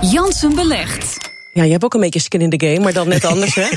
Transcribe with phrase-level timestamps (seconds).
[0.00, 1.30] Jansen belegt.
[1.52, 3.68] Ja, je hebt ook een beetje skin in the game, maar dan net anders, hè?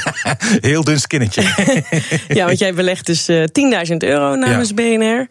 [0.68, 1.42] Heel dun skinnetje.
[2.28, 3.44] ja, want jij belegt dus uh,
[3.90, 4.74] 10.000 euro namens ja.
[4.74, 5.26] BNR.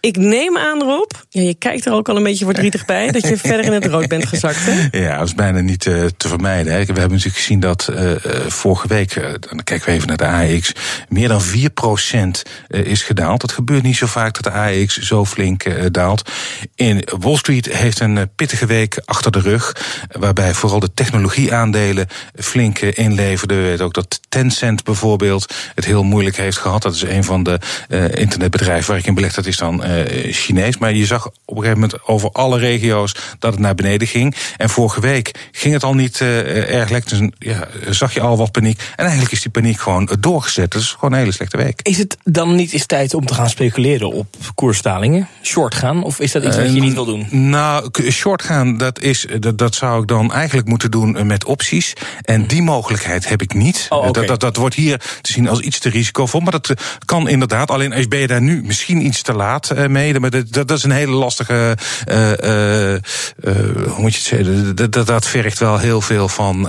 [0.00, 3.28] Ik neem aan, Rob, ja, je kijkt er ook al een beetje verdrietig bij, dat
[3.28, 4.58] je verder in het rood bent gezakt.
[4.60, 4.88] Hè?
[5.00, 6.72] Ja, dat is bijna niet uh, te vermijden.
[6.72, 6.78] Hè.
[6.78, 8.12] We hebben natuurlijk gezien dat uh,
[8.46, 10.72] vorige week, dan kijken we even naar de AEX,
[11.08, 11.46] meer dan 4%
[12.68, 13.40] is gedaald.
[13.40, 16.30] Dat gebeurt niet zo vaak dat de AEX zo flink daalt.
[16.74, 19.76] In Wall Street heeft een pittige week achter de rug,
[20.18, 23.56] waarbij vooral de technologieaandelen flink inleverden.
[23.56, 26.82] We weten ook dat Tencent bijvoorbeeld het heel moeilijk heeft gehad.
[26.82, 27.58] Dat is een van de
[28.14, 29.34] internetbedrijven waar ik in beleg.
[29.34, 30.78] Dat is dan uh, Chinees.
[30.78, 34.34] Maar je zag op een gegeven moment over alle regio's dat het naar beneden ging.
[34.56, 37.18] En vorige week ging het al niet uh, erg lekker.
[37.18, 38.80] Dus ja, zag je al wat paniek.
[38.80, 40.72] En eigenlijk is die paniek gewoon doorgezet.
[40.72, 41.80] Dat is gewoon een hele slechte week.
[41.82, 45.28] Is het dan niet eens tijd om te gaan speculeren op koersdalingen?
[45.42, 46.02] Short gaan?
[46.02, 47.26] Of is dat iets wat je niet wil doen?
[47.30, 51.92] Nou, short gaan, dat, is, dat, dat zou ik dan eigenlijk moeten doen met opties.
[52.22, 53.86] En die mogelijkheid heb ik niet.
[53.88, 54.12] Oh, okay.
[54.12, 56.40] dat, dat, dat wordt hier te zien als iets te risicovol.
[56.40, 57.70] Maar dat kan inderdaad.
[57.70, 60.20] Alleen als ben je daar nu misschien iets te laat mee.
[60.20, 61.76] Maar dat, dat is een hele lastige.
[62.08, 62.98] Uh, uh,
[63.86, 64.76] hoe moet je het zeggen?
[64.76, 66.68] Dat, dat, dat vergt wel heel veel van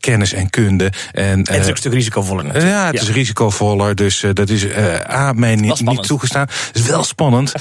[0.00, 0.92] kennis en kunde.
[1.12, 2.44] En, en het is ook een stuk risicovoller.
[2.44, 2.72] Natuurlijk.
[2.72, 3.00] Ja, het ja.
[3.00, 3.94] is risicovoller.
[3.94, 4.66] Dus dat is
[5.10, 6.46] A, mij niet, niet toegestaan.
[6.66, 7.52] Het is wel spannend.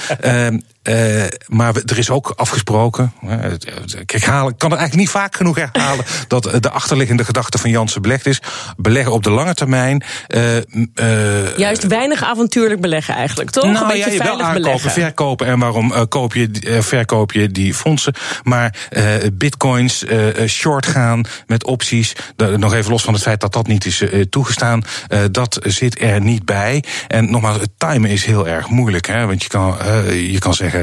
[0.88, 3.14] Uh, maar er is ook afgesproken.
[3.22, 6.06] Ik kan het eigenlijk niet vaak genoeg herhalen.
[6.28, 8.42] dat de achterliggende gedachte van Jansen belegd is.
[8.78, 10.04] Beleggen op de lange termijn.
[10.28, 13.64] Uh, uh, Juist weinig avontuurlijk beleggen eigenlijk, toch?
[13.64, 14.92] Nou, een beetje ja, veilig wel aankopen, beleggen.
[14.92, 15.48] verkopen.
[15.48, 16.50] En waarom koop je,
[16.82, 18.14] verkoop je die fondsen?
[18.44, 18.90] Maar
[19.34, 20.06] bitcoins,
[20.46, 22.16] short gaan met opties.
[22.58, 24.84] nog even los van het feit dat dat niet is toegestaan.
[25.32, 26.84] dat zit er niet bij.
[27.08, 29.08] En nogmaals, het timen is heel erg moeilijk.
[29.08, 29.26] Hè?
[29.26, 29.78] Want je kan,
[30.14, 30.77] je kan zeggen.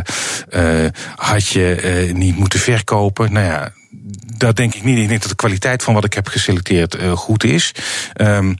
[0.50, 3.32] Uh, had je uh, niet moeten verkopen?
[3.32, 3.72] Nou ja,
[4.36, 4.98] dat denk ik niet.
[4.98, 7.72] Ik denk dat de kwaliteit van wat ik heb geselecteerd uh, goed is.
[8.20, 8.56] Um,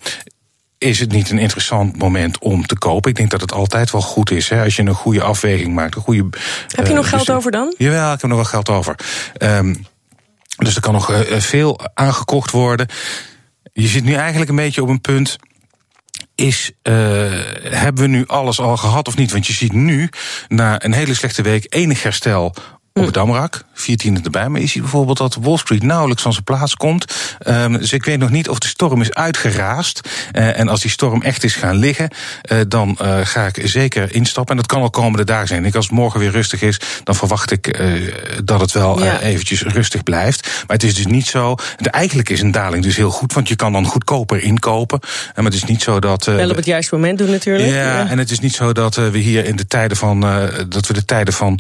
[0.79, 3.11] is het niet een interessant moment om te kopen?
[3.11, 4.49] Ik denk dat het altijd wel goed is.
[4.49, 5.95] Hè, als je een goede afweging maakt.
[5.95, 6.29] Een goede,
[6.75, 7.75] heb je nog geld over dan?
[7.79, 8.97] Jawel, ik heb nog wel geld over.
[9.39, 9.87] Um,
[10.57, 12.89] dus er kan nog veel aangekocht worden.
[13.73, 15.37] Je zit nu eigenlijk een beetje op een punt
[16.35, 16.95] is, uh,
[17.63, 19.33] hebben we nu alles al gehad of niet?
[19.33, 20.09] Want je ziet nu,
[20.49, 22.55] na een hele slechte week, enig herstel
[23.01, 23.65] op het Damrak.
[23.73, 24.49] Vier tienden erbij.
[24.49, 27.15] Maar je ziet bijvoorbeeld dat Wall Street nauwelijks van zijn plaats komt.
[27.47, 30.09] Um, dus ik weet nog niet of de storm is uitgeraasd.
[30.33, 32.11] Uh, en als die storm echt is gaan liggen,
[32.53, 34.51] uh, dan uh, ga ik zeker instappen.
[34.51, 35.65] En dat kan al komende dagen zijn.
[35.65, 37.83] Ik als het morgen weer rustig is, dan verwacht ik
[38.45, 39.21] dat het wel ja.
[39.21, 40.43] eventjes rustig blijft.
[40.43, 41.55] Maar het is dus niet zo.
[41.77, 45.01] De, eigenlijk is een daling dus heel goed, want je kan dan goedkoper inkopen.
[45.35, 46.25] maar het is niet zo dat.
[46.25, 47.69] wel op het juiste moment doen natuurlijk.
[47.69, 48.09] Ja, ja.
[48.09, 50.21] en het is niet zo dat we hier in de tijden van.
[50.69, 51.59] dat we de tijden van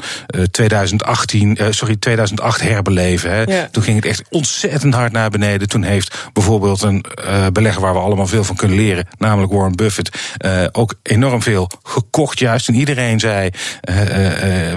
[0.50, 1.23] 2008.
[1.24, 3.30] 18, uh, sorry, 2008 herbeleven.
[3.30, 3.42] Hè.
[3.42, 3.68] Ja.
[3.70, 5.68] Toen ging het echt ontzettend hard naar beneden.
[5.68, 9.76] Toen heeft bijvoorbeeld een uh, belegger waar we allemaal veel van kunnen leren, namelijk Warren
[9.76, 12.68] Buffett, uh, ook enorm veel gekocht juist.
[12.68, 13.50] En iedereen zei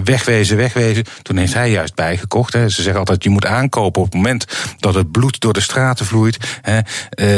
[0.04, 1.04] wegwezen, wegwezen.
[1.22, 2.54] Toen heeft hij juist bijgekocht.
[2.54, 2.70] Hè.
[2.70, 4.46] Ze zeggen altijd, je moet aankopen op het moment
[4.80, 6.38] dat het bloed door de straten vloeit.
[6.62, 6.80] Hè.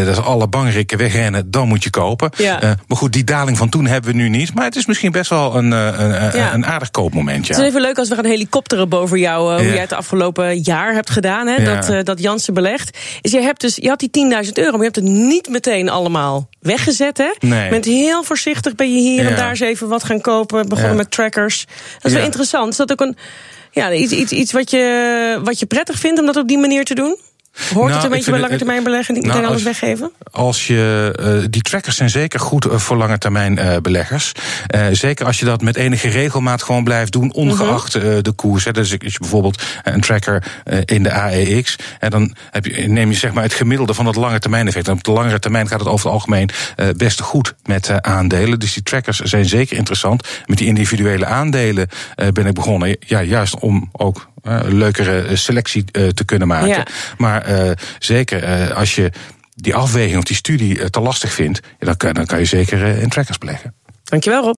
[0.05, 2.29] dat is alle bangrikken wegrennen, dan moet je kopen.
[2.37, 2.59] Ja.
[2.87, 4.53] maar goed, die daling van toen hebben we nu niet.
[4.53, 6.53] Maar het is misschien best wel een, een, Ja.
[6.53, 7.47] een aardig koopmoment.
[7.47, 7.53] Ja.
[7.53, 10.57] Het is even leuk als we gaan helikopteren boven jou, uh, hoe jij het afgelopen
[10.57, 12.97] jaar hebt gedaan, hè, dat, uh, dat Jansen belegt.
[13.21, 14.09] Is je, hebt dus, je had die
[14.45, 17.17] 10.000 euro, maar je hebt het niet meteen allemaal weggezet.
[17.17, 17.31] Hè?
[17.39, 17.63] Nee.
[17.63, 20.69] Je bent heel voorzichtig, ben je hier en daar eens even wat gaan kopen.
[20.69, 21.65] Begonnen met trackers.
[21.93, 22.71] Dat is wel interessant.
[22.71, 23.17] Is dat ook een,
[23.71, 26.85] ja, iets, iets, iets wat, je, wat je prettig vindt om dat op die manier
[26.85, 27.17] te doen?
[27.73, 29.79] Hoort Nou, het een ik beetje bij lange termijn beleggen, niet nou, meteen alles als-
[29.79, 30.11] weggeven?
[30.31, 34.31] Als je, uh, die trackers zijn zeker goed uh, voor lange termijn uh, beleggers.
[34.75, 38.63] Uh, zeker als je dat met enige regelmaat gewoon blijft doen, ongeacht uh, de koers.
[38.63, 38.71] Hè.
[38.71, 40.43] Dus als je bijvoorbeeld een tracker
[40.85, 44.15] in de AEX, en dan heb je, neem je zeg maar het gemiddelde van het
[44.15, 44.87] lange termijn effect.
[44.87, 46.49] En op de langere termijn gaat het over het algemeen
[46.97, 48.59] best goed met aandelen.
[48.59, 50.27] Dus die trackers zijn zeker interessant.
[50.45, 51.89] Met die individuele aandelen
[52.33, 56.67] ben ik begonnen, ja, juist om ook een leukere selectie uh, te kunnen maken.
[56.67, 56.85] Ja.
[57.17, 59.11] Maar uh, zeker uh, als je
[59.55, 63.09] die afweging of die studie te lastig vindt, dan, kan, dan kan je zeker in
[63.09, 63.73] trackers beleggen.
[64.03, 64.47] Dankjewel Rob.